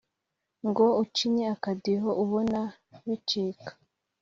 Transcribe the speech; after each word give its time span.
ngo 0.67 0.85
ucinye 1.03 1.45
akadiho 1.55 2.09
ubona 2.23 2.59
bicika? 3.05 3.71